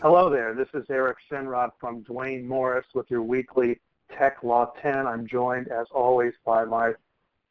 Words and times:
Hello 0.00 0.30
there. 0.30 0.54
This 0.54 0.68
is 0.74 0.84
Eric 0.90 1.16
Sinrod 1.30 1.70
from 1.80 2.02
Duane 2.02 2.46
Morris 2.46 2.86
with 2.94 3.10
your 3.10 3.22
weekly 3.22 3.80
Tech 4.16 4.38
Law 4.42 4.72
10. 4.80 5.06
I'm 5.06 5.26
joined, 5.26 5.68
as 5.68 5.86
always, 5.90 6.34
by 6.44 6.64
my 6.64 6.92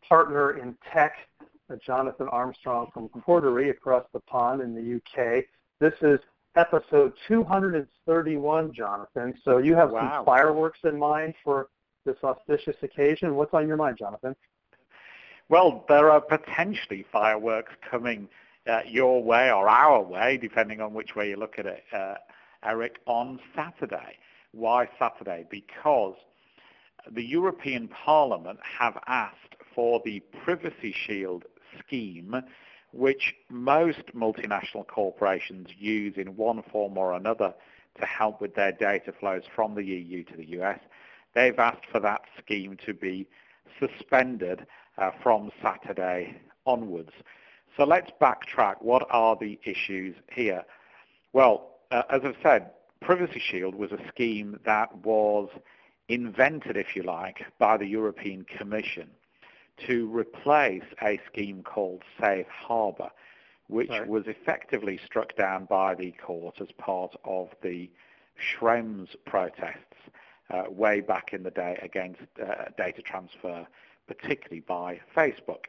partner 0.07 0.57
in 0.57 0.77
tech, 0.91 1.13
Jonathan 1.85 2.28
Armstrong 2.29 2.89
from 2.94 3.09
Cordery 3.09 3.69
across 3.69 4.05
the 4.13 4.21
pond 4.21 4.62
in 4.62 4.73
the 4.73 4.96
UK. 4.96 5.44
This 5.79 5.94
is 6.01 6.19
episode 6.55 7.13
231, 7.28 8.73
Jonathan. 8.73 9.33
So 9.44 9.57
you 9.57 9.75
have 9.75 9.91
wow. 9.91 10.15
some 10.15 10.25
fireworks 10.25 10.79
in 10.85 10.97
mind 10.97 11.33
for 11.44 11.67
this 12.05 12.17
auspicious 12.23 12.78
occasion. 12.81 13.35
What's 13.35 13.53
on 13.53 13.67
your 13.67 13.78
mind, 13.78 13.97
Jonathan? 13.97 14.35
Well, 15.49 15.85
there 15.87 16.11
are 16.11 16.20
potentially 16.20 17.05
fireworks 17.09 17.71
coming 17.89 18.27
uh, 18.67 18.81
your 18.85 19.23
way 19.23 19.49
or 19.49 19.69
our 19.69 20.01
way, 20.01 20.38
depending 20.38 20.81
on 20.81 20.93
which 20.93 21.15
way 21.15 21.29
you 21.29 21.38
look 21.38 21.57
at 21.57 21.65
it. 21.65 21.83
Uh, 21.93 22.15
Eric, 22.65 22.97
on 23.05 23.39
Saturday. 23.55 24.17
Why 24.52 24.89
Saturday? 24.99 25.45
Because 25.49 26.15
the 27.09 27.23
European 27.23 27.88
Parliament 27.88 28.59
have 28.61 29.02
asked 29.07 29.55
for 29.73 30.02
the 30.03 30.19
Privacy 30.43 30.93
Shield 30.93 31.45
scheme, 31.79 32.35
which 32.91 33.33
most 33.49 34.03
multinational 34.13 34.85
corporations 34.85 35.69
use 35.77 36.16
in 36.17 36.35
one 36.35 36.61
form 36.71 36.97
or 36.97 37.13
another 37.13 37.53
to 37.99 38.05
help 38.05 38.41
with 38.41 38.53
their 38.55 38.73
data 38.73 39.13
flows 39.17 39.43
from 39.55 39.75
the 39.75 39.83
EU 39.83 40.23
to 40.25 40.35
the 40.35 40.47
US. 40.59 40.79
They've 41.33 41.57
asked 41.57 41.85
for 41.89 42.02
that 42.02 42.21
scheme 42.38 42.77
to 42.85 42.93
be 42.93 43.27
suspended 43.79 44.66
uh, 44.97 45.11
from 45.21 45.51
Saturday 45.61 46.35
onwards. 46.65 47.11
So 47.75 47.83
let's 47.83 48.11
backtrack. 48.19 48.75
What 48.81 49.05
are 49.09 49.35
the 49.39 49.59
issues 49.63 50.16
here? 50.31 50.63
Well, 51.33 51.69
uh, 51.91 52.03
as 52.09 52.22
I've 52.23 52.35
said, 52.41 52.72
Privacy 53.02 53.39
Shield 53.39 53.75
was 53.75 53.91
a 53.91 53.99
scheme 54.07 54.59
that 54.66 55.05
was 55.05 55.49
invented, 56.09 56.77
if 56.77 56.95
you 56.95 57.03
like, 57.03 57.45
by 57.59 57.77
the 57.77 57.85
European 57.85 58.45
Commission 58.45 59.09
to 59.85 60.07
replace 60.07 60.83
a 61.03 61.19
scheme 61.31 61.61
called 61.61 62.02
Safe 62.19 62.47
Harbor, 62.47 63.11
which 63.67 63.89
right. 63.89 64.07
was 64.07 64.23
effectively 64.25 65.00
struck 65.05 65.35
down 65.35 65.66
by 65.66 65.94
the 65.94 66.11
court 66.13 66.59
as 66.59 66.72
part 66.77 67.16
of 67.23 67.50
the 67.61 67.89
Schrems 68.39 69.09
protests 69.25 69.94
uh, 70.50 70.63
way 70.69 71.02
back 71.02 71.33
in 71.33 71.44
the 71.44 71.52
day 71.52 71.77
against 71.81 72.22
uh, 72.41 72.66
data 72.77 73.02
transfer, 73.02 73.67
particularly 74.08 74.61
by 74.61 75.00
Facebook. 75.16 75.66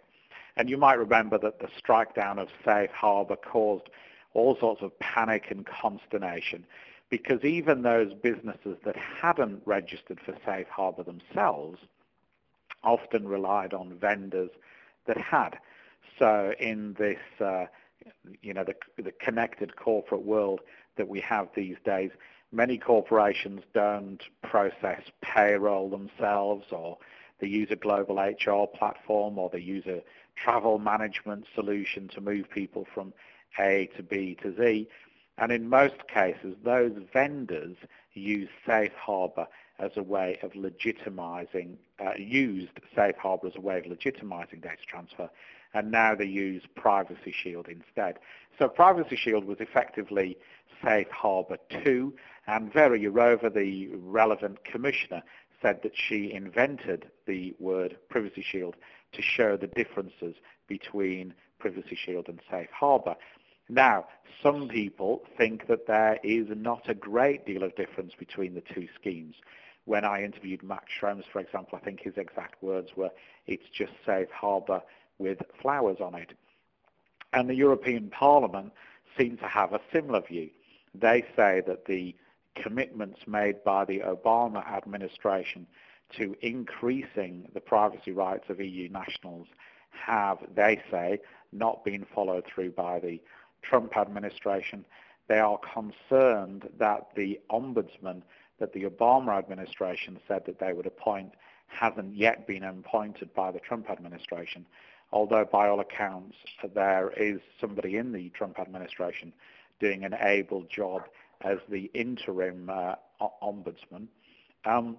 And 0.56 0.68
you 0.68 0.76
might 0.76 0.98
remember 0.98 1.38
that 1.38 1.60
the 1.60 1.68
strike 1.76 2.14
down 2.14 2.38
of 2.38 2.48
Safe 2.64 2.90
Harbor 2.90 3.36
caused 3.36 3.88
all 4.34 4.56
sorts 4.58 4.82
of 4.82 4.98
panic 4.98 5.46
and 5.50 5.64
consternation 5.66 6.64
because 7.10 7.42
even 7.44 7.82
those 7.82 8.12
businesses 8.12 8.76
that 8.84 8.96
hadn't 8.96 9.62
registered 9.64 10.20
for 10.20 10.34
Safe 10.44 10.68
Harbor 10.68 11.02
themselves 11.02 11.78
often 12.84 13.26
relied 13.26 13.72
on 13.72 13.94
vendors 13.94 14.50
that 15.06 15.16
had. 15.16 15.58
So 16.18 16.52
in 16.58 16.94
this, 16.98 17.18
uh, 17.40 17.66
you 18.42 18.52
know, 18.52 18.64
the, 18.64 18.74
the 19.02 19.12
connected 19.12 19.76
corporate 19.76 20.22
world 20.22 20.60
that 20.96 21.08
we 21.08 21.20
have 21.20 21.48
these 21.54 21.76
days, 21.84 22.10
many 22.52 22.78
corporations 22.78 23.62
don't 23.74 24.22
process 24.42 25.02
payroll 25.22 25.88
themselves 25.88 26.66
or 26.70 26.98
they 27.40 27.46
use 27.46 27.68
a 27.70 27.76
global 27.76 28.16
HR 28.16 28.66
platform 28.66 29.38
or 29.38 29.48
they 29.50 29.60
use 29.60 29.86
a 29.86 30.02
travel 30.36 30.78
management 30.78 31.46
solution 31.54 32.08
to 32.08 32.20
move 32.20 32.50
people 32.50 32.86
from 32.92 33.12
a 33.58 33.88
to 33.96 34.02
B 34.02 34.36
to 34.42 34.54
Z. 34.56 34.88
And 35.36 35.52
in 35.52 35.68
most 35.68 36.08
cases, 36.08 36.56
those 36.64 36.92
vendors 37.12 37.76
use 38.14 38.48
safe 38.66 38.92
harbor 38.94 39.46
as 39.78 39.92
a 39.96 40.02
way 40.02 40.38
of 40.42 40.52
legitimizing, 40.52 41.76
uh, 42.04 42.12
used 42.16 42.80
safe 42.94 43.16
harbor 43.16 43.46
as 43.46 43.56
a 43.56 43.60
way 43.60 43.78
of 43.78 43.84
legitimizing 43.84 44.60
data 44.60 44.82
transfer, 44.86 45.30
and 45.74 45.90
now 45.90 46.14
they 46.14 46.24
use 46.24 46.62
Privacy 46.74 47.32
Shield 47.32 47.68
instead. 47.68 48.18
So 48.58 48.68
Privacy 48.68 49.14
Shield 49.14 49.44
was 49.44 49.60
effectively 49.60 50.36
Safe 50.82 51.10
Harbor 51.10 51.58
2, 51.84 52.12
and 52.46 52.72
Vera 52.72 52.98
Jourova, 52.98 53.52
the 53.52 53.88
relevant 53.94 54.64
commissioner, 54.64 55.22
said 55.60 55.80
that 55.82 55.92
she 55.94 56.32
invented 56.32 57.10
the 57.26 57.54
word 57.58 57.96
Privacy 58.08 58.42
Shield 58.42 58.76
to 59.12 59.22
show 59.22 59.56
the 59.56 59.66
differences 59.66 60.36
between 60.68 61.34
Privacy 61.58 61.96
Shield 61.96 62.28
and 62.28 62.40
Safe 62.50 62.70
Harbor. 62.70 63.16
Now, 63.68 64.06
some 64.42 64.68
people 64.68 65.22
think 65.36 65.66
that 65.66 65.86
there 65.86 66.18
is 66.22 66.46
not 66.50 66.88
a 66.88 66.94
great 66.94 67.44
deal 67.44 67.62
of 67.62 67.76
difference 67.76 68.12
between 68.18 68.54
the 68.54 68.62
two 68.62 68.88
schemes. 68.98 69.34
When 69.84 70.04
I 70.04 70.22
interviewed 70.22 70.62
Max 70.62 70.84
Schrems, 71.00 71.24
for 71.32 71.40
example, 71.40 71.78
I 71.80 71.84
think 71.84 72.00
his 72.00 72.16
exact 72.16 72.62
words 72.62 72.90
were, 72.96 73.10
it's 73.46 73.68
just 73.72 73.92
safe 74.06 74.30
harbour 74.30 74.82
with 75.18 75.38
flowers 75.60 75.98
on 76.00 76.14
it. 76.14 76.32
And 77.32 77.48
the 77.48 77.54
European 77.54 78.10
Parliament 78.10 78.72
seems 79.18 79.38
to 79.40 79.48
have 79.48 79.72
a 79.72 79.80
similar 79.92 80.20
view. 80.20 80.50
They 80.94 81.24
say 81.36 81.62
that 81.66 81.86
the 81.86 82.14
commitments 82.62 83.20
made 83.26 83.62
by 83.64 83.84
the 83.84 84.00
Obama 84.00 84.66
administration 84.72 85.66
to 86.16 86.36
increasing 86.40 87.48
the 87.54 87.60
privacy 87.60 88.12
rights 88.12 88.44
of 88.48 88.60
EU 88.60 88.88
nationals 88.88 89.46
have, 89.90 90.38
they 90.54 90.80
say, 90.90 91.20
not 91.52 91.84
been 91.84 92.06
followed 92.14 92.44
through 92.46 92.70
by 92.70 92.98
the 92.98 93.20
Trump 93.62 93.96
administration. 93.96 94.84
They 95.28 95.38
are 95.38 95.58
concerned 95.58 96.68
that 96.78 97.08
the 97.14 97.40
ombudsman 97.50 98.22
that 98.58 98.72
the 98.72 98.84
Obama 98.84 99.38
administration 99.38 100.18
said 100.26 100.44
that 100.46 100.58
they 100.58 100.72
would 100.72 100.86
appoint 100.86 101.32
hasn't 101.68 102.16
yet 102.16 102.46
been 102.46 102.64
appointed 102.64 103.32
by 103.34 103.50
the 103.50 103.60
Trump 103.60 103.90
administration, 103.90 104.66
although 105.12 105.44
by 105.44 105.68
all 105.68 105.80
accounts 105.80 106.36
there 106.74 107.12
is 107.16 107.40
somebody 107.60 107.96
in 107.96 108.12
the 108.12 108.30
Trump 108.30 108.58
administration 108.58 109.32
doing 109.78 110.04
an 110.04 110.14
able 110.20 110.62
job 110.64 111.02
as 111.42 111.58
the 111.68 111.90
interim 111.94 112.70
uh, 112.70 112.94
ombudsman. 113.42 114.08
Um, 114.64 114.98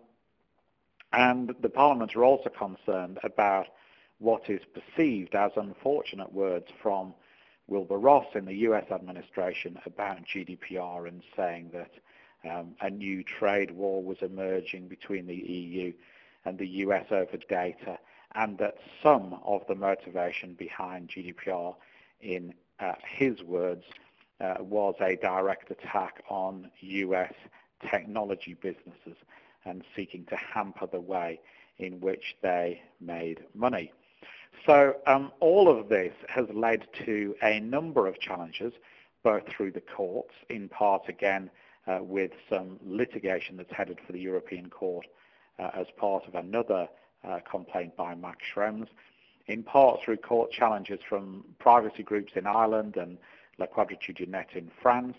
and 1.12 1.54
the 1.62 1.70
Parliament 1.70 2.16
are 2.16 2.24
also 2.24 2.50
concerned 2.50 3.20
about 3.24 3.68
what 4.20 4.50
is 4.50 4.62
perceived 4.74 5.34
as 5.36 5.52
unfortunate 5.56 6.32
words 6.32 6.68
from 6.82 7.14
Wilbur 7.68 7.98
Ross 7.98 8.26
in 8.36 8.46
the 8.46 8.56
US 8.56 8.86
administration 8.92 9.80
about 9.86 10.20
GDPR 10.26 11.08
and 11.08 11.22
saying 11.36 11.72
that 11.74 11.92
um, 12.50 12.76
a 12.82 12.90
new 12.90 13.24
trade 13.24 13.72
war 13.72 14.04
was 14.04 14.18
emerging 14.22 14.88
between 14.88 15.28
the 15.28 15.36
EU 15.36 15.94
and 16.46 16.58
the 16.58 16.68
US 16.68 17.06
over 17.12 17.38
data, 17.50 18.00
and 18.36 18.58
that 18.60 18.76
some 19.04 19.40
of 19.44 19.62
the 19.68 19.76
motivation 19.76 20.54
behind 20.54 21.10
GDPR, 21.10 21.76
in 22.22 22.54
uh, 22.80 22.94
his 23.06 23.42
words, 23.44 23.84
uh, 24.42 24.56
was 24.60 24.96
a 25.02 25.16
direct 25.18 25.72
attack 25.72 26.24
on 26.30 26.70
US 26.82 27.34
technology 27.90 28.56
businesses 28.56 29.18
and 29.66 29.84
seeking 29.96 30.26
to 30.26 30.36
hamper 30.36 30.88
the 30.88 31.00
way 31.00 31.40
in 31.78 32.00
which 32.00 32.36
they 32.42 32.82
made 33.00 33.44
money. 33.54 33.92
So 34.66 34.96
um, 35.08 35.32
all 35.40 35.70
of 35.70 35.90
this 35.90 36.14
has 36.28 36.46
led 36.54 36.88
to 37.06 37.36
a 37.42 37.60
number 37.60 38.08
of 38.08 38.20
challenges, 38.20 38.74
both 39.24 39.48
through 39.48 39.72
the 39.72 39.82
courts, 39.82 40.34
in 40.50 40.70
part 40.70 41.08
again 41.08 41.50
uh, 41.88 42.00
with 42.02 42.32
some 42.50 42.80
litigation 42.86 43.58
that's 43.58 43.72
headed 43.72 44.00
for 44.06 44.14
the 44.14 44.20
European 44.20 44.70
Court 44.70 45.08
uh, 45.58 45.72
as 45.74 45.88
part 45.98 46.28
of 46.28 46.36
another 46.36 46.88
uh, 47.24 47.40
complaint 47.50 47.96
by 47.96 48.16
Max 48.16 48.40
Schrems, 48.54 48.88
in 49.48 49.64
part 49.64 50.02
through 50.04 50.18
court 50.18 50.52
challenges 50.52 51.00
from 51.08 51.44
privacy 51.58 52.04
groups 52.04 52.34
in 52.36 52.46
Ireland 52.46 52.98
and 52.98 53.18
La 53.60 53.68
Net 54.28 54.50
in 54.54 54.72
France, 54.82 55.18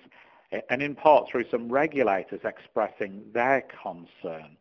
and 0.68 0.82
in 0.82 0.94
part 0.94 1.28
through 1.28 1.48
some 1.50 1.70
regulators 1.70 2.40
expressing 2.44 3.22
their 3.32 3.62
concern. 3.82 4.56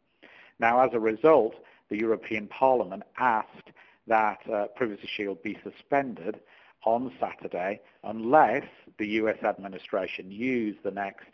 Now, 0.60 0.82
as 0.86 0.92
a 0.94 1.00
result, 1.00 1.56
the 1.90 1.98
European 1.98 2.48
Parliament 2.48 3.04
asked 3.18 3.72
that 4.08 4.40
uh, 4.52 4.68
Privacy 4.76 5.08
Shield 5.08 5.42
be 5.42 5.58
suspended 5.64 6.40
on 6.84 7.12
Saturday 7.20 7.82
unless 8.04 8.66
the 8.98 9.08
US 9.08 9.38
administration 9.44 10.32
use 10.32 10.76
the 10.84 10.92
next 10.92 11.28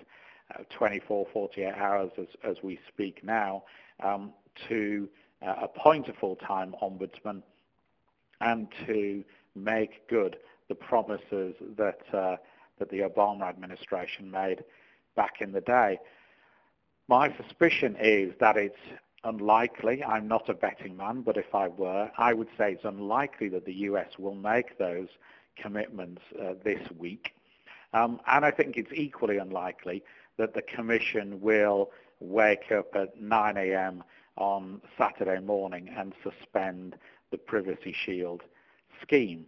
uh, 0.54 0.64
24, 0.70 1.28
48 1.32 1.74
hours 1.74 2.12
as, 2.18 2.28
as 2.44 2.58
we 2.64 2.80
speak 2.88 3.24
now 3.24 3.64
um, 4.04 4.32
to 4.68 5.08
uh, 5.46 5.56
appoint 5.62 6.08
a 6.08 6.14
full-time 6.14 6.76
ombudsman 6.82 7.42
and 8.42 8.68
to 8.86 9.24
make 9.56 10.08
good 10.08 10.38
the 10.68 10.76
promises 10.76 11.56
that, 11.78 12.02
uh, 12.14 12.38
that 12.80 12.90
the 12.90 13.00
Obama 13.00 13.44
administration 13.50 14.30
made 14.30 14.64
back 15.16 15.42
in 15.42 15.52
the 15.52 15.62
day. 15.62 16.00
My 17.08 17.36
suspicion 17.38 17.96
is 18.00 18.34
that 18.40 18.58
it's 18.58 18.80
unlikely. 19.24 20.04
I'm 20.04 20.28
not 20.28 20.50
a 20.50 20.54
betting 20.54 20.98
man, 20.98 21.22
but 21.22 21.38
if 21.38 21.54
I 21.54 21.68
were, 21.68 22.12
I 22.18 22.34
would 22.34 22.50
say 22.58 22.74
it's 22.74 22.86
unlikely 22.86 23.50
that 23.50 23.66
the 23.66 23.74
US 23.90 24.18
will 24.18 24.36
make 24.36 24.78
those 24.78 25.08
commitments 25.56 26.22
uh, 26.42 26.54
this 26.64 26.82
week. 26.98 27.32
Um, 27.94 28.20
and 28.28 28.44
I 28.44 28.52
think 28.52 28.78
it's 28.78 28.92
equally 28.94 29.38
unlikely 29.38 30.04
that 30.38 30.54
the 30.54 30.62
Commission 30.62 31.40
will 31.42 31.92
wake 32.20 32.72
up 32.72 32.96
at 32.96 33.20
9 33.22 33.58
a.m. 33.58 34.04
on 34.38 34.82
Saturday 34.98 35.40
morning 35.40 35.90
and 35.96 36.14
suspend 36.24 36.96
the 37.32 37.38
Privacy 37.38 37.94
Shield 37.94 38.42
scheme. 39.02 39.46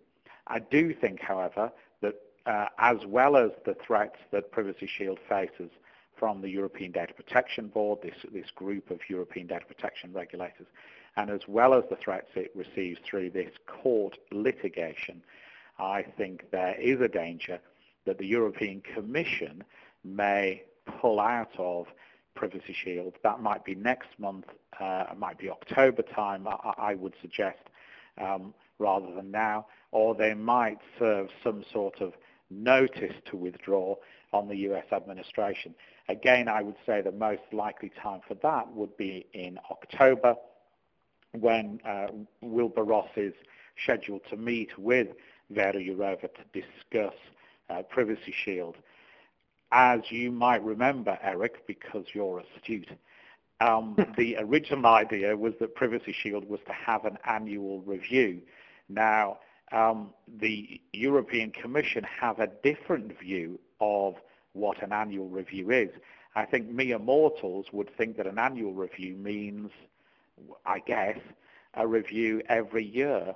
I 0.48 0.60
do 0.60 0.94
think, 0.94 1.20
however, 1.20 1.72
that 2.02 2.16
uh, 2.46 2.68
as 2.80 3.06
well 3.06 3.36
as 3.38 3.52
the 3.66 3.76
threats 3.76 4.18
that 4.32 4.52
Privacy 4.52 4.88
Shield 4.88 5.20
faces 5.28 5.70
from 6.18 6.42
the 6.42 6.50
European 6.50 6.92
Data 6.92 7.14
Protection 7.14 7.68
Board, 7.68 8.00
this, 8.02 8.16
this 8.34 8.50
group 8.52 8.90
of 8.90 9.00
European 9.10 9.48
data 9.48 9.66
protection 9.66 10.12
regulators, 10.14 10.68
and 11.16 11.30
as 11.30 11.42
well 11.48 11.74
as 11.74 11.84
the 11.90 11.96
threats 11.96 12.30
it 12.36 12.52
receives 12.56 13.00
through 13.04 13.30
this 13.30 13.52
court 13.68 14.18
litigation, 14.32 15.22
I 15.80 16.04
think 16.04 16.50
there 16.52 16.76
is 16.80 17.02
a 17.02 17.08
danger 17.08 17.60
that 18.06 18.18
the 18.18 18.26
European 18.26 18.82
Commission 18.82 19.64
may 20.04 20.64
pull 20.86 21.20
out 21.20 21.52
of 21.58 21.88
Privacy 22.36 22.74
Shield. 22.74 23.16
That 23.24 23.42
might 23.42 23.66
be 23.66 23.76
next 23.76 24.10
month, 24.18 24.46
uh, 24.80 25.06
it 25.12 25.18
might 25.18 25.38
be 25.38 25.50
October 25.50 26.02
time, 26.04 26.48
I, 26.48 26.74
I 26.78 26.96
would 26.96 27.14
suggest, 27.22 27.60
um, 28.20 28.54
rather 28.80 29.14
than 29.14 29.32
now, 29.32 29.66
or 29.92 30.16
they 30.16 30.34
might 30.34 30.80
serve 31.00 31.28
some 31.44 31.64
sort 31.72 32.02
of 32.02 32.14
notice 32.50 33.14
to 33.30 33.38
withdraw 33.38 33.96
on 34.34 34.48
the 34.48 34.56
US 34.70 34.86
administration. 34.92 35.74
Again, 36.10 36.48
I 36.48 36.62
would 36.62 36.76
say 36.86 37.02
the 37.02 37.12
most 37.12 37.42
likely 37.52 37.92
time 38.02 38.22
for 38.28 38.36
that 38.36 38.72
would 38.74 38.96
be 38.98 39.26
in 39.34 39.60
October 39.70 40.36
when 41.40 41.80
uh, 41.86 42.08
Wilbur 42.42 42.84
Ross 42.84 43.10
is 43.16 43.34
scheduled 43.84 44.22
to 44.30 44.38
meet 44.38 44.78
with 44.78 45.08
Vera 45.50 45.74
Jourova 45.74 46.30
to 46.34 46.62
discuss 46.62 47.16
uh, 47.70 47.82
Privacy 47.84 48.34
Shield. 48.46 48.76
As 49.72 50.00
you 50.10 50.32
might 50.32 50.64
remember, 50.64 51.18
Eric, 51.22 51.68
because 51.68 52.06
you're 52.14 52.40
astute, 52.56 52.90
um, 53.62 53.96
the 54.18 54.38
original 54.38 54.86
idea 54.86 55.36
was 55.36 55.54
that 55.60 55.76
Privacy 55.76 56.14
Shield 56.14 56.48
was 56.48 56.60
to 56.68 56.74
have 56.74 57.06
an 57.06 57.18
annual 57.26 57.82
review. 57.82 58.42
Now, 58.90 59.40
um, 59.72 60.14
the 60.40 60.82
European 60.94 61.52
Commission 61.52 62.04
have 62.04 62.40
a 62.40 62.48
different 62.64 63.20
view 63.20 63.60
of 63.82 64.16
what 64.54 64.82
an 64.82 64.94
annual 64.94 65.28
review 65.28 65.72
is. 65.72 65.90
I 66.36 66.46
think 66.46 66.70
mere 66.70 67.00
mortals 67.00 67.68
would 67.72 67.90
think 67.98 68.18
that 68.18 68.28
an 68.28 68.40
annual 68.40 68.74
review 68.74 69.16
means, 69.16 69.72
I 70.66 70.80
guess, 70.80 71.18
a 71.74 71.88
review 71.88 72.42
every 72.48 72.86
year. 72.86 73.36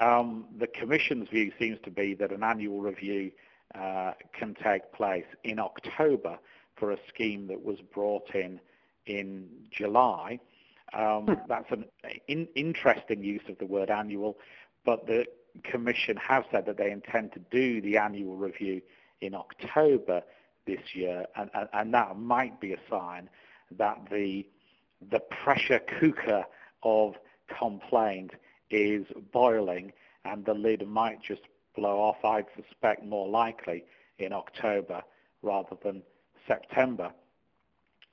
Um, 0.00 0.46
the 0.58 0.66
Commission's 0.66 1.28
view 1.28 1.52
seems 1.58 1.78
to 1.84 1.90
be 1.90 2.14
that 2.14 2.32
an 2.32 2.42
annual 2.42 2.80
review 2.80 3.30
uh, 3.74 4.12
can 4.32 4.54
take 4.62 4.92
place 4.92 5.24
in 5.44 5.58
October 5.58 6.38
for 6.76 6.92
a 6.92 6.98
scheme 7.08 7.46
that 7.46 7.64
was 7.64 7.78
brought 7.94 8.34
in 8.34 8.60
in 9.06 9.48
July. 9.70 10.38
Um, 10.94 11.26
hmm. 11.26 11.34
that's 11.48 11.70
an 11.70 11.84
in, 12.28 12.48
interesting 12.54 13.22
use 13.22 13.42
of 13.48 13.58
the 13.58 13.66
word 13.66 13.90
annual, 13.90 14.38
but 14.84 15.06
the 15.06 15.24
Commission 15.64 16.16
have 16.16 16.44
said 16.50 16.66
that 16.66 16.78
they 16.78 16.90
intend 16.90 17.32
to 17.32 17.40
do 17.50 17.80
the 17.82 17.98
annual 17.98 18.36
review 18.36 18.80
in 19.20 19.34
October 19.34 20.22
this 20.66 20.80
year, 20.94 21.26
and, 21.36 21.50
and, 21.54 21.68
and 21.72 21.94
that 21.94 22.18
might 22.18 22.60
be 22.60 22.72
a 22.72 22.78
sign 22.88 23.28
that 23.78 23.98
the 24.10 24.46
the 25.10 25.18
pressure 25.18 25.80
cooker 26.00 26.44
of 26.82 27.14
complaint 27.58 28.32
is 28.70 29.04
boiling, 29.32 29.92
and 30.24 30.44
the 30.44 30.54
lid 30.54 30.86
might 30.86 31.20
just 31.22 31.42
blow 31.76 31.98
off. 31.98 32.24
I'd 32.24 32.46
suspect 32.56 33.04
more 33.04 33.28
likely 33.28 33.84
in 34.18 34.32
October 34.32 35.02
rather 35.42 35.76
than 35.82 36.02
September, 36.46 37.12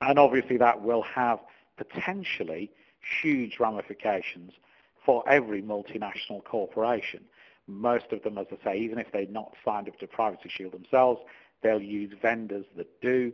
and 0.00 0.18
obviously 0.18 0.56
that 0.56 0.82
will 0.82 1.02
have 1.02 1.40
potentially 1.76 2.70
huge 3.22 3.58
ramifications 3.58 4.52
for 5.04 5.26
every 5.28 5.62
multinational 5.62 6.44
corporation. 6.44 7.24
Most 7.66 8.12
of 8.12 8.22
them, 8.22 8.36
as 8.36 8.46
I 8.50 8.64
say, 8.64 8.78
even 8.78 8.98
if 8.98 9.12
they've 9.12 9.30
not 9.30 9.54
signed 9.64 9.88
up 9.88 9.98
to 10.00 10.06
Privacy 10.06 10.48
Shield 10.48 10.72
themselves, 10.72 11.20
They'll 11.62 11.82
use 11.82 12.12
vendors 12.20 12.66
that 12.76 13.00
do. 13.00 13.32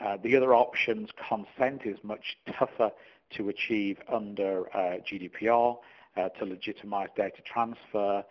Uh, 0.00 0.16
the 0.22 0.36
other 0.36 0.54
options, 0.54 1.10
consent 1.28 1.82
is 1.84 1.98
much 2.02 2.38
tougher 2.58 2.90
to 3.36 3.48
achieve 3.48 3.98
under 4.08 4.66
uh, 4.74 4.98
GDPR 5.10 5.76
uh, 6.16 6.28
to 6.30 6.44
legitimize 6.44 7.08
data 7.16 7.42
transfer. 7.44 8.24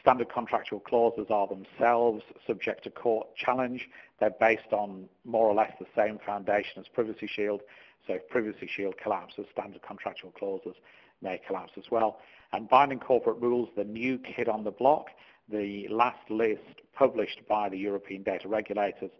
Standard 0.00 0.32
contractual 0.32 0.80
clauses 0.80 1.26
are 1.30 1.46
themselves 1.46 2.22
subject 2.46 2.84
to 2.84 2.90
court 2.90 3.28
challenge. 3.36 3.88
They're 4.18 4.30
based 4.40 4.72
on 4.72 5.08
more 5.24 5.46
or 5.46 5.54
less 5.54 5.72
the 5.78 5.86
same 5.94 6.18
foundation 6.24 6.80
as 6.80 6.88
Privacy 6.88 7.26
Shield. 7.26 7.60
So 8.06 8.14
if 8.14 8.28
Privacy 8.28 8.68
Shield 8.74 8.94
collapses, 9.02 9.46
standard 9.52 9.82
contractual 9.82 10.30
clauses 10.30 10.74
may 11.20 11.38
collapse 11.46 11.72
as 11.76 11.84
well. 11.90 12.18
And 12.52 12.68
binding 12.68 12.98
corporate 12.98 13.40
rules, 13.40 13.68
the 13.76 13.84
new 13.84 14.18
kid 14.18 14.48
on 14.48 14.64
the 14.64 14.70
block, 14.70 15.08
the 15.50 15.86
last 15.88 16.30
list 16.30 16.80
published 16.94 17.40
by 17.48 17.68
the 17.68 17.76
European 17.76 18.22
data 18.22 18.48
regulators 18.48 19.10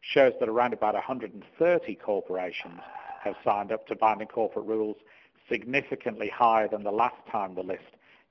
shows 0.00 0.32
that 0.40 0.48
around 0.48 0.72
about 0.72 0.94
130 0.94 1.94
corporations 1.96 2.80
have 3.22 3.34
signed 3.44 3.70
up 3.72 3.86
to 3.88 3.94
binding 3.94 4.28
corporate 4.28 4.64
rules, 4.64 4.96
significantly 5.50 6.30
higher 6.34 6.68
than 6.68 6.82
the 6.82 6.90
last 6.90 7.20
time 7.30 7.54
the 7.54 7.62
list 7.62 7.82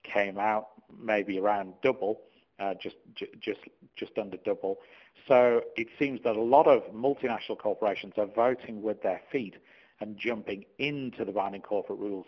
came 0.04 0.38
out, 0.38 0.68
maybe 1.02 1.40
around 1.40 1.74
double, 1.82 2.22
uh, 2.60 2.74
just, 2.82 2.96
just, 3.40 3.60
just 3.96 4.18
under 4.18 4.38
double. 4.38 4.78
So 5.28 5.62
it 5.76 5.88
seems 5.98 6.22
that 6.24 6.36
a 6.36 6.42
lot 6.42 6.68
of 6.68 6.84
multinational 6.94 7.58
corporations 7.58 8.14
are 8.18 8.26
voting 8.26 8.82
with 8.82 9.02
their 9.02 9.22
feet 9.32 9.56
and 10.02 10.18
jumping 10.18 10.66
into 10.78 11.26
the 11.26 11.32
binding 11.32 11.62
corporate 11.62 12.00
rules 12.00 12.26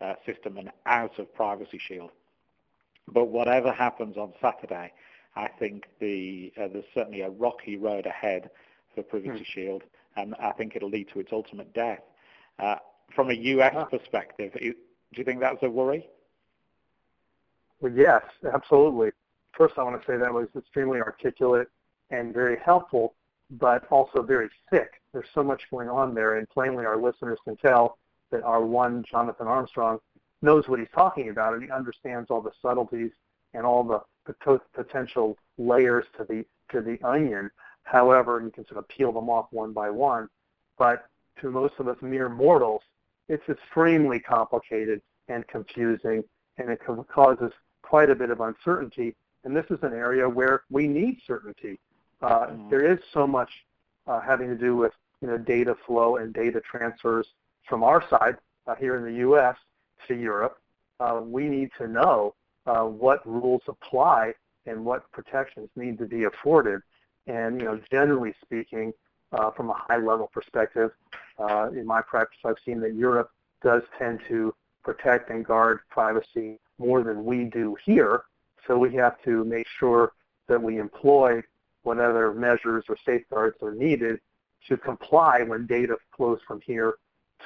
uh, 0.00 0.14
system 0.26 0.58
and 0.58 0.70
out 0.86 1.18
of 1.18 1.32
Privacy 1.34 1.78
Shield. 1.78 2.10
But 3.06 3.26
whatever 3.26 3.72
happens 3.72 4.16
on 4.16 4.32
Saturday, 4.40 4.92
I 5.36 5.48
think 5.58 5.84
the, 6.00 6.52
uh, 6.56 6.68
there's 6.72 6.84
certainly 6.94 7.22
a 7.22 7.30
rocky 7.30 7.76
road 7.76 8.06
ahead 8.06 8.50
for 8.94 9.02
Privacy 9.02 9.44
mm. 9.44 9.46
Shield, 9.46 9.82
and 10.16 10.34
I 10.36 10.52
think 10.52 10.76
it'll 10.76 10.90
lead 10.90 11.08
to 11.12 11.20
its 11.20 11.30
ultimate 11.32 11.72
death. 11.74 12.00
Uh, 12.58 12.76
from 13.14 13.30
a 13.30 13.34
US 13.34 13.74
ah. 13.76 13.84
perspective, 13.84 14.52
do 14.54 14.74
you 15.12 15.24
think 15.24 15.40
that's 15.40 15.62
a 15.62 15.70
worry? 15.70 16.08
Yes, 17.92 18.22
absolutely. 18.52 19.10
First, 19.52 19.74
I 19.78 19.82
want 19.82 20.00
to 20.00 20.06
say 20.06 20.16
that 20.16 20.32
was 20.32 20.48
extremely 20.56 21.00
articulate 21.00 21.68
and 22.10 22.32
very 22.32 22.58
helpful, 22.64 23.14
but 23.50 23.86
also 23.90 24.22
very 24.22 24.48
thick. 24.70 25.00
There's 25.12 25.28
so 25.34 25.42
much 25.42 25.70
going 25.70 25.88
on 25.88 26.14
there, 26.14 26.36
and 26.36 26.48
plainly 26.48 26.84
our 26.86 26.96
listeners 26.96 27.38
can 27.44 27.56
tell 27.56 27.98
that 28.30 28.42
our 28.42 28.64
one 28.64 29.04
Jonathan 29.08 29.46
Armstrong 29.46 29.98
knows 30.42 30.68
what 30.68 30.78
he's 30.78 30.88
talking 30.94 31.28
about 31.30 31.54
and 31.54 31.62
he 31.62 31.70
understands 31.70 32.30
all 32.30 32.40
the 32.40 32.52
subtleties 32.60 33.12
and 33.54 33.64
all 33.64 33.84
the 33.84 34.00
potential 34.74 35.38
layers 35.58 36.04
to 36.16 36.24
the 36.24 36.44
to 36.70 36.80
the 36.80 36.98
onion. 37.06 37.50
However, 37.84 38.40
you 38.42 38.50
can 38.50 38.66
sort 38.66 38.78
of 38.78 38.88
peel 38.88 39.12
them 39.12 39.28
off 39.28 39.46
one 39.50 39.72
by 39.72 39.90
one. 39.90 40.28
But 40.78 41.06
to 41.40 41.50
most 41.50 41.74
of 41.78 41.88
us 41.88 41.96
mere 42.00 42.28
mortals, 42.28 42.82
it's 43.28 43.48
extremely 43.48 44.18
complicated 44.18 45.00
and 45.28 45.46
confusing, 45.46 46.24
and 46.58 46.70
it 46.70 46.80
causes 47.08 47.52
quite 47.88 48.10
a 48.10 48.14
bit 48.14 48.30
of 48.30 48.40
uncertainty. 48.40 49.14
And 49.44 49.54
this 49.54 49.66
is 49.70 49.78
an 49.82 49.92
area 49.92 50.28
where 50.28 50.62
we 50.70 50.88
need 50.88 51.20
certainty. 51.26 51.78
Uh, 52.22 52.46
mm-hmm. 52.46 52.70
There 52.70 52.90
is 52.90 52.98
so 53.12 53.26
much 53.26 53.50
uh, 54.06 54.20
having 54.20 54.48
to 54.48 54.56
do 54.56 54.76
with 54.76 54.92
you 55.20 55.28
know 55.28 55.38
data 55.38 55.76
flow 55.86 56.16
and 56.16 56.32
data 56.32 56.60
transfers 56.60 57.26
from 57.68 57.82
our 57.82 58.06
side 58.08 58.36
uh, 58.66 58.74
here 58.74 58.96
in 58.96 59.04
the 59.04 59.18
U.S 59.20 59.56
to 60.08 60.14
Europe, 60.14 60.58
uh, 61.00 61.20
we 61.22 61.48
need 61.48 61.70
to 61.78 61.88
know 61.88 62.34
uh, 62.66 62.82
what 62.82 63.26
rules 63.26 63.62
apply 63.68 64.34
and 64.66 64.84
what 64.84 65.10
protections 65.12 65.68
need 65.76 65.98
to 65.98 66.06
be 66.06 66.24
afforded. 66.24 66.80
And 67.26 67.60
you 67.60 67.66
know, 67.66 67.80
generally 67.90 68.34
speaking, 68.42 68.92
uh, 69.32 69.50
from 69.50 69.70
a 69.70 69.74
high-level 69.74 70.30
perspective, 70.32 70.92
uh, 71.38 71.70
in 71.72 71.86
my 71.86 72.00
practice, 72.00 72.38
I've 72.44 72.58
seen 72.64 72.80
that 72.80 72.94
Europe 72.94 73.30
does 73.62 73.82
tend 73.98 74.20
to 74.28 74.54
protect 74.84 75.30
and 75.30 75.44
guard 75.44 75.80
privacy 75.90 76.60
more 76.78 77.02
than 77.02 77.24
we 77.24 77.44
do 77.44 77.76
here. 77.84 78.24
So 78.66 78.78
we 78.78 78.94
have 78.94 79.22
to 79.24 79.44
make 79.44 79.66
sure 79.78 80.12
that 80.48 80.62
we 80.62 80.78
employ 80.78 81.42
whatever 81.82 82.32
measures 82.34 82.84
or 82.88 82.96
safeguards 83.04 83.56
are 83.62 83.74
needed 83.74 84.20
to 84.68 84.76
comply 84.76 85.42
when 85.42 85.66
data 85.66 85.96
flows 86.16 86.40
from 86.46 86.60
here 86.62 86.94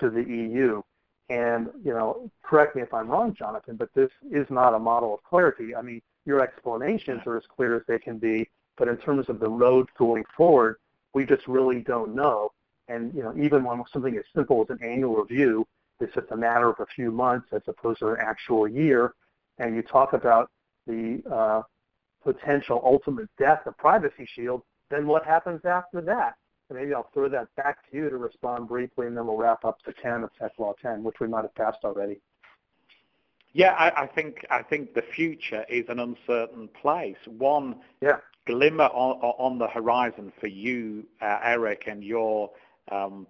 to 0.01 0.11
the 0.11 0.23
EU. 0.23 0.83
And, 1.29 1.69
you 1.85 1.93
know, 1.93 2.31
correct 2.43 2.77
me 2.77 2.83
if 2.83 2.95
I'm 2.95 3.09
wrong, 3.09 3.35
Jonathan, 3.35 3.77
but 3.77 3.93
this 3.95 4.11
is 4.31 4.47
not 4.49 4.75
a 4.75 4.79
model 4.79 5.15
of 5.15 5.23
clarity. 5.25 5.75
I 5.75 5.83
mean, 5.83 6.01
your 6.25 6.41
explanations 6.41 7.23
are 7.27 7.37
as 7.37 7.45
clear 7.55 7.77
as 7.77 7.83
they 7.87 7.99
can 7.99 8.19
be, 8.19 8.49
but 8.77 8.89
in 8.89 8.97
terms 8.97 9.29
of 9.29 9.41
the 9.41 9.49
road 9.49 9.89
going 9.99 10.25
forward, 10.37 10.77
we 11.13 11.27
just 11.27 11.47
really 11.47 11.81
don't 11.81 12.15
know. 12.15 12.53
And, 12.89 13.13
you 13.15 13.23
know, 13.23 13.35
even 13.37 13.65
when 13.65 13.83
something 13.93 14.17
as 14.17 14.25
simple 14.35 14.63
as 14.63 14.71
an 14.71 14.83
annual 14.83 15.17
review 15.17 15.67
it's 16.01 16.15
just 16.15 16.31
a 16.31 16.37
matter 16.37 16.69
of 16.69 16.77
a 16.81 16.87
few 16.87 17.11
months 17.11 17.49
as 17.53 17.63
opposed 17.67 18.01
to 18.01 18.09
an 18.09 18.19
actual 18.21 18.69
year, 18.69 19.15
and 19.59 19.75
you 19.75 19.83
talk 19.83 20.13
about 20.13 20.51
the 20.87 21.23
uh, 21.31 21.63
potential 22.23 22.81
ultimate 22.85 23.29
death 23.39 23.61
of 23.67 23.77
Privacy 23.79 24.29
Shield, 24.35 24.63
then 24.91 25.07
what 25.07 25.25
happens 25.25 25.61
after 25.65 26.01
that? 26.03 26.35
And 26.69 26.79
maybe 26.79 26.95
I'll 26.95 27.11
throw 27.15 27.29
that 27.29 27.49
back 27.57 27.79
to 27.91 27.97
you 27.97 28.11
to 28.11 28.17
respond 28.17 28.69
briefly, 28.69 29.07
and 29.07 29.17
then 29.17 29.27
we'll 29.27 29.37
wrap 29.37 29.65
up 29.65 29.79
the 29.85 29.93
10 30.03 30.25
of 30.25 30.31
Tech 30.39 30.53
Law 30.59 30.75
10, 30.81 31.03
which 31.03 31.17
we 31.21 31.29
might 31.29 31.43
have 31.43 31.55
passed 31.55 31.79
already. 31.85 32.21
Yeah, 33.53 33.73
I, 33.73 34.03
I 34.03 34.07
think 34.07 34.45
I 34.51 34.63
think 34.63 34.95
the 34.95 35.03
future 35.03 35.65
is 35.71 35.87
an 35.89 35.99
uncertain 35.99 36.69
place. 36.81 37.17
One 37.27 37.77
yeah. 38.03 38.19
glimmer 38.47 38.85
on, 38.85 39.17
on, 39.21 39.59
the 39.59 39.67
horizon 39.67 40.33
for 40.39 40.49
you, 40.49 41.07
uh, 41.23 41.39
Eric, 41.43 41.85
and 41.87 42.05
your 42.05 42.51
um, 42.93 43.27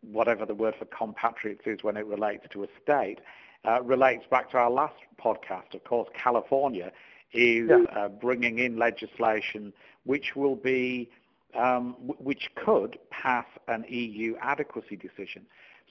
whatever 0.00 0.46
the 0.46 0.54
word 0.54 0.74
for 0.78 0.84
compatriots 0.86 1.62
is 1.66 1.82
when 1.82 1.96
it 1.96 2.06
relates 2.06 2.44
to 2.52 2.64
a 2.64 2.68
state, 2.82 3.18
uh, 3.64 3.82
relates 3.82 4.24
back 4.30 4.50
to 4.50 4.56
our 4.56 4.70
last 4.70 4.94
podcast. 5.22 5.74
Of 5.74 5.84
course, 5.84 6.08
California 6.14 6.92
is 7.32 7.68
yeah. 7.68 7.84
uh, 7.96 8.08
bringing 8.08 8.58
in 8.58 8.78
legislation 8.78 9.72
which 10.04 10.34
will 10.34 10.56
be 10.56 11.08
um, 11.54 11.94
which 12.18 12.48
could 12.54 12.98
pass 13.10 13.46
an 13.68 13.84
EU 13.88 14.36
adequacy 14.40 14.96
decision. 14.96 15.46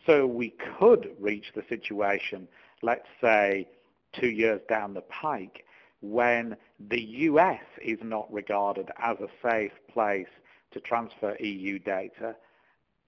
So 0.06 0.26
we 0.26 0.56
could 0.80 1.12
reach 1.20 1.52
the 1.54 1.64
situation, 1.70 2.48
let's 2.82 3.08
say, 3.22 3.68
two 4.14 4.30
years 4.30 4.62
down 4.68 4.96
the 4.96 5.02
pike, 5.02 5.66
when 6.02 6.58
the 6.90 7.00
US 7.00 7.62
is 7.82 8.00
not 8.02 8.32
regarded 8.34 8.90
as 8.98 9.18
a 9.20 9.28
safe 9.48 9.72
place 9.88 10.28
to 10.72 10.80
transfer 10.80 11.36
EU 11.40 11.78
data, 11.78 12.36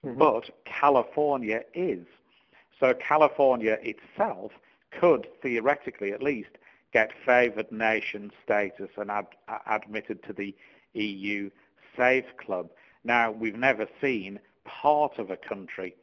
mm-hmm. 0.04 0.18
but 0.18 0.50
California 0.64 1.62
is. 1.74 2.06
So 2.80 2.94
California 2.94 3.78
itself 3.82 4.52
could 5.00 5.26
theoretically 5.42 6.12
at 6.12 6.22
least 6.22 6.50
get 6.92 7.10
favored 7.26 7.70
nation 7.72 8.30
status 8.44 8.90
and 8.96 9.10
ad- 9.10 9.26
admitted 9.66 10.22
to 10.24 10.32
the 10.32 10.54
EU 10.94 11.50
Safe 11.96 12.36
Club. 12.38 12.70
Now, 13.04 13.30
we've 13.30 13.56
never 13.56 13.86
seen 14.00 14.38
part 14.64 15.18
of 15.18 15.30
a 15.30 15.36
country 15.36 15.94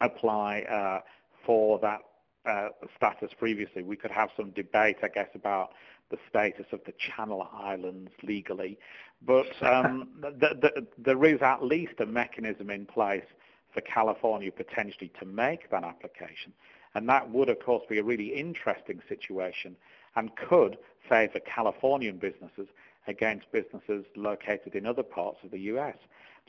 apply 0.00 0.62
uh, 0.62 1.00
for 1.44 1.78
that 1.80 2.00
uh, 2.46 2.68
status 2.96 3.30
previously. 3.38 3.82
We 3.82 3.96
could 3.96 4.10
have 4.10 4.30
some 4.36 4.50
debate, 4.50 4.96
I 5.02 5.08
guess, 5.08 5.28
about 5.34 5.70
the 6.10 6.18
status 6.28 6.66
of 6.72 6.80
the 6.86 6.92
Channel 6.98 7.48
Islands 7.52 8.10
legally, 8.22 8.78
but 9.26 9.46
um, 9.62 10.08
the, 10.20 10.56
the, 10.60 10.86
there 10.98 11.24
is 11.24 11.40
at 11.42 11.62
least 11.62 11.94
a 12.00 12.06
mechanism 12.06 12.70
in 12.70 12.86
place 12.86 13.24
for 13.72 13.80
California 13.80 14.52
potentially 14.52 15.10
to 15.18 15.26
make 15.26 15.70
that 15.70 15.84
application. 15.84 16.52
And 16.94 17.08
that 17.08 17.28
would, 17.30 17.48
of 17.48 17.58
course, 17.58 17.82
be 17.88 17.98
a 17.98 18.04
really 18.04 18.28
interesting 18.28 19.00
situation 19.08 19.76
and 20.16 20.30
could 20.36 20.78
favour 21.08 21.40
Californian 21.40 22.18
businesses 22.18 22.68
against 23.08 23.50
businesses 23.52 24.04
located 24.16 24.74
in 24.74 24.86
other 24.86 25.02
parts 25.02 25.38
of 25.42 25.50
the 25.50 25.58
US. 25.60 25.96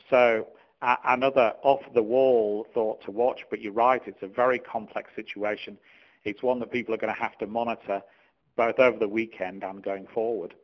So 0.08 0.46
uh, 0.82 0.96
another 1.04 1.54
off-the-wall 1.62 2.66
thought 2.72 3.02
to 3.04 3.10
watch, 3.10 3.40
but 3.50 3.60
you're 3.60 3.72
right, 3.72 4.02
it's 4.06 4.22
a 4.22 4.28
very 4.28 4.58
complex 4.58 5.10
situation. 5.16 5.78
It's 6.24 6.42
one 6.42 6.60
that 6.60 6.70
people 6.70 6.94
are 6.94 6.98
going 6.98 7.14
to 7.14 7.20
have 7.20 7.36
to 7.38 7.46
monitor 7.46 8.02
both 8.56 8.78
over 8.78 8.98
the 8.98 9.08
weekend 9.08 9.62
and 9.62 9.82
going 9.82 10.06
forward. 10.12 10.54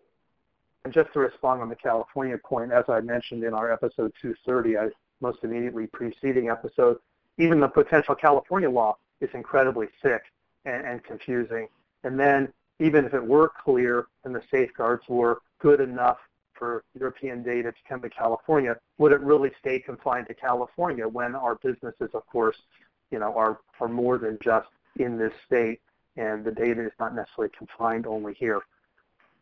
And 0.85 0.93
just 0.93 1.13
to 1.13 1.21
respond 1.21 1.63
on 1.63 1.69
the 1.69 1.77
California 1.77 2.39
point, 2.39 2.73
as 2.73 2.85
I 2.89 3.01
mentioned 3.01 3.45
in 3.45 3.55
our 3.55 3.73
episode 3.73 4.13
230, 4.21 4.79
I, 4.79 4.89
most 5.21 5.39
immediately 5.45 5.87
preceding 5.87 6.49
episode, 6.49 6.99
even 7.39 7.61
the 7.61 7.69
potential 7.69 8.15
California 8.15 8.69
law 8.69 8.97
is 9.21 9.31
incredibly 9.35 9.87
sick 10.03 10.23
and, 10.65 10.85
and 10.85 11.05
confusing. 11.05 11.69
And 12.03 12.19
then 12.19 12.53
even 12.81 13.05
if 13.05 13.15
it 13.15 13.25
were 13.25 13.53
clear 13.65 14.07
and 14.25 14.35
the 14.35 14.43
safeguards 14.51 15.05
were 15.09 15.41
good 15.61 15.81
enough 15.81 16.19
for 16.55 16.85
European 16.99 17.43
data 17.43 17.71
to 17.71 17.79
come 17.89 18.03
to 18.03 18.11
California, 18.11 18.77
would 18.99 19.13
it 19.13 19.21
really 19.21 19.53
stay 19.61 19.79
confined 19.79 20.27
to 20.27 20.35
California 20.35 21.07
when 21.07 21.35
our 21.35 21.57
businesses, 21.57 22.11
of 22.15 22.27
course, 22.27 22.57
you 23.11 23.19
know, 23.19 23.37
are, 23.37 23.61
are 23.81 23.89
more 23.89 24.19
than 24.19 24.39
just 24.43 24.69
in 24.97 25.17
this 25.17 25.33
state 25.47 25.81
and 26.17 26.45
the 26.45 26.53
data 26.53 26.85
is 26.85 26.93
not 26.99 27.15
necessarily 27.15 27.53
confined 27.57 28.07
only 28.07 28.35
here. 28.35 28.61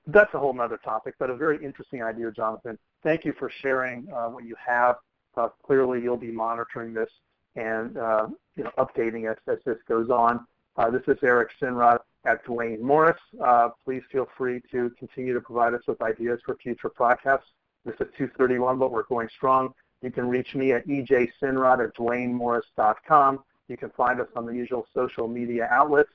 That's 0.06 0.32
a 0.34 0.38
whole 0.38 0.58
other 0.60 0.78
topic, 0.78 1.14
but 1.18 1.30
a 1.30 1.36
very 1.36 1.62
interesting 1.64 2.02
idea, 2.02 2.30
Jonathan. 2.30 2.78
Thank 3.02 3.24
you 3.24 3.32
for 3.38 3.50
sharing 3.50 4.08
uh, 4.12 4.28
what 4.28 4.44
you 4.44 4.56
have. 4.64 4.96
Uh, 5.36 5.48
clearly, 5.64 6.02
you'll 6.02 6.16
be 6.16 6.32
monitoring 6.32 6.92
this 6.92 7.10
and 7.56 7.96
uh, 7.96 8.26
you 8.56 8.64
know, 8.64 8.70
updating 8.78 9.30
us 9.30 9.38
as 9.46 9.58
this 9.64 9.78
goes 9.88 10.10
on. 10.10 10.46
Uh, 10.76 10.90
this 10.90 11.02
is 11.08 11.18
Eric 11.22 11.50
Sinrod 11.60 11.98
at 12.24 12.44
Duane 12.44 12.82
Morris. 12.82 13.20
Uh, 13.42 13.70
please 13.84 14.02
feel 14.10 14.28
free 14.36 14.62
to 14.70 14.90
continue 14.98 15.34
to 15.34 15.40
provide 15.40 15.74
us 15.74 15.82
with 15.86 16.00
ideas 16.02 16.40
for 16.44 16.56
future 16.56 16.90
podcasts. 16.90 17.50
This 17.84 17.94
is 17.94 18.08
231, 18.16 18.78
but 18.78 18.92
we're 18.92 19.04
going 19.04 19.28
strong. 19.34 19.74
You 20.02 20.10
can 20.10 20.28
reach 20.28 20.54
me 20.54 20.72
at 20.72 20.86
ejsinrod 20.86 21.84
at 21.84 21.94
duanemorris.com. 21.94 23.44
You 23.68 23.76
can 23.76 23.90
find 23.90 24.20
us 24.20 24.28
on 24.36 24.46
the 24.46 24.52
usual 24.52 24.86
social 24.94 25.28
media 25.28 25.68
outlets. 25.70 26.10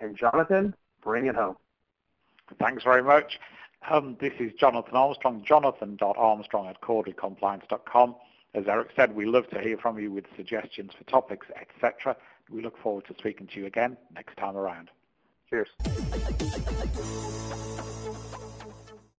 And 0.00 0.16
Jonathan, 0.16 0.74
bring 1.02 1.26
it 1.26 1.34
home. 1.34 1.56
Thanks 2.58 2.84
very 2.84 3.02
much. 3.02 3.38
Um, 3.90 4.16
this 4.20 4.32
is 4.38 4.52
Jonathan 4.58 4.94
Armstrong, 4.94 5.44
jonathan.armstrong 5.46 6.68
at 6.68 6.80
corderycompliance.com. 6.80 8.16
As 8.54 8.64
Eric 8.68 8.88
said, 8.96 9.14
we 9.14 9.26
love 9.26 9.48
to 9.50 9.60
hear 9.60 9.76
from 9.76 9.98
you 9.98 10.10
with 10.10 10.24
suggestions 10.36 10.92
for 10.96 11.04
topics, 11.04 11.46
etc. 11.60 12.16
We 12.50 12.62
look 12.62 12.78
forward 12.78 13.04
to 13.06 13.14
speaking 13.18 13.46
to 13.48 13.60
you 13.60 13.66
again 13.66 13.96
next 14.14 14.36
time 14.36 14.56
around. 14.56 14.90
Cheers. 15.50 15.68